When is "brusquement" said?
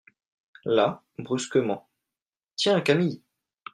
1.19-1.87